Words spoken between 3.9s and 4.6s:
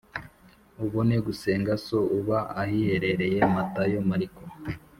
Mariko